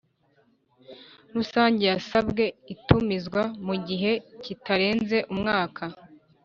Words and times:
Rusange 1.35 1.83
yasabwe 1.91 2.43
itumizwa 2.73 3.41
mu 3.65 3.75
gihe 3.87 4.11
kitarenze 4.43 5.17
umwaka 5.33 5.83